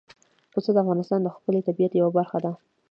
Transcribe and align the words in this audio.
پسه 0.51 0.69
د 0.73 0.77
افغانستان 0.83 1.19
د 1.23 1.27
ښکلي 1.35 1.61
طبیعت 1.67 1.91
یوه 1.95 2.11
برخه 2.17 2.37
ده. 2.43 2.51